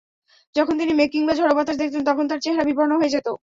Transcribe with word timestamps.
যখন 0.55 0.73
তিনি 0.77 0.91
মেঘ 0.93 1.09
কিংবা 1.11 1.33
ঝড়ো 1.35 1.53
বাতাস 1.57 1.77
দেখতেন, 1.79 2.01
তখন 2.05 2.25
তার 2.27 2.39
চেহারা 2.43 2.67
বিবর্ণ 2.69 2.91
হয়ে 2.99 3.13
যেত। 3.15 3.27